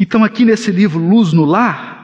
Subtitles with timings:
[0.00, 2.02] Então, aqui nesse livro Luz no Lar,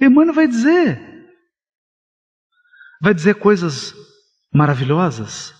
[0.00, 0.98] Emmanuel vai dizer,
[3.00, 3.94] vai dizer coisas
[4.52, 5.54] maravilhosas.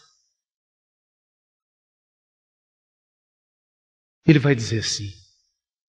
[4.26, 5.08] Ele vai dizer assim: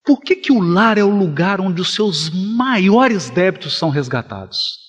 [0.03, 4.82] por que, que o lar é o lugar onde os seus maiores débitos são resgatados?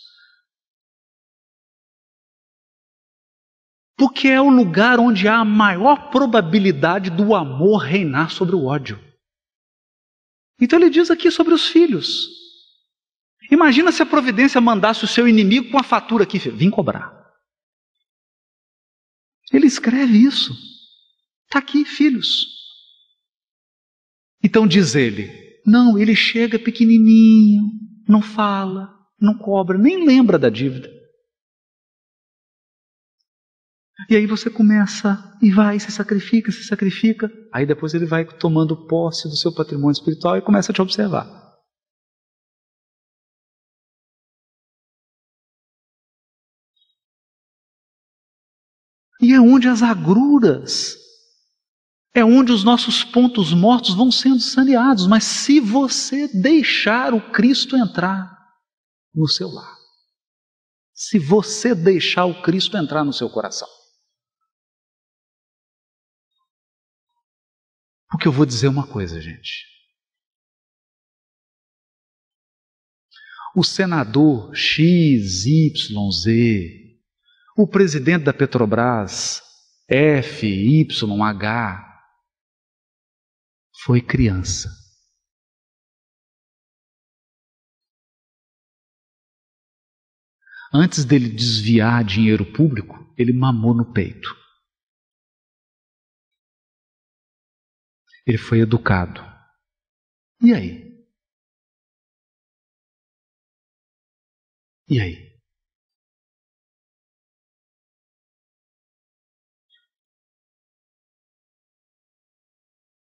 [3.96, 8.98] Porque é o lugar onde há a maior probabilidade do amor reinar sobre o ódio.
[10.60, 12.28] Então ele diz aqui sobre os filhos.
[13.50, 17.24] Imagina se a providência mandasse o seu inimigo com a fatura aqui, vim cobrar.
[19.52, 20.52] Ele escreve isso.
[21.46, 22.46] Está aqui, filhos.
[24.42, 25.30] Então diz ele:
[25.66, 27.70] não, ele chega pequenininho,
[28.08, 30.93] não fala, não cobra, nem lembra da dívida.
[34.10, 37.30] E aí você começa e vai, se sacrifica, se sacrifica.
[37.52, 41.44] Aí depois ele vai tomando posse do seu patrimônio espiritual e começa a te observar.
[49.20, 50.96] E é onde as agruras,
[52.14, 55.06] é onde os nossos pontos mortos vão sendo saneados.
[55.06, 58.36] Mas se você deixar o Cristo entrar
[59.14, 59.78] no seu lar,
[60.92, 63.68] se você deixar o Cristo entrar no seu coração,
[68.14, 69.66] Porque eu vou dizer uma coisa, gente.
[73.56, 76.96] O senador X, Y, Z,
[77.56, 79.42] o presidente da Petrobras,
[79.88, 82.06] F, Y, H,
[83.82, 84.68] foi criança.
[90.72, 94.43] Antes dele desviar dinheiro público, ele mamou no peito.
[98.26, 99.20] Ele foi educado.
[100.40, 100.84] E aí?
[104.88, 105.34] E aí?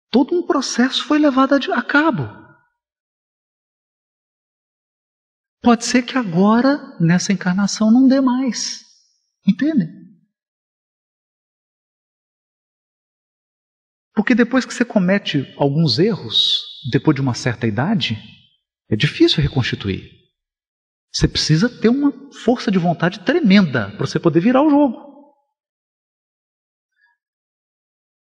[0.09, 2.23] Todo um processo foi levado a cabo.
[5.61, 8.83] Pode ser que agora, nessa encarnação, não dê mais.
[9.47, 10.00] Entende?
[14.13, 16.61] Porque depois que você comete alguns erros,
[16.91, 18.17] depois de uma certa idade,
[18.89, 20.11] é difícil reconstituir.
[21.13, 22.11] Você precisa ter uma
[22.43, 25.11] força de vontade tremenda para você poder virar o jogo.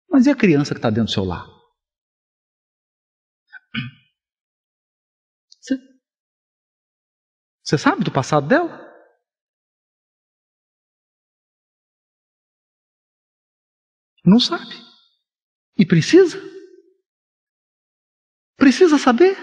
[0.09, 1.45] Mas e a criança que está dentro do seu lar?
[7.63, 8.87] Você, sabe do passado dela?
[14.23, 14.86] Não sabe.
[15.77, 16.41] E precisa?
[18.57, 19.37] Precisa saber?